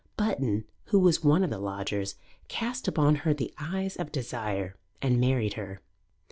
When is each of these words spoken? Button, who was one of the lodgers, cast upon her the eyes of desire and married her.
Button, 0.17 0.65
who 0.85 0.97
was 0.97 1.23
one 1.23 1.43
of 1.43 1.51
the 1.51 1.59
lodgers, 1.59 2.15
cast 2.47 2.87
upon 2.87 3.17
her 3.17 3.35
the 3.35 3.53
eyes 3.59 3.95
of 3.97 4.11
desire 4.11 4.75
and 4.99 5.21
married 5.21 5.53
her. 5.53 5.79